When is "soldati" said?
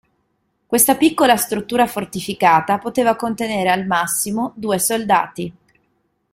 4.79-5.53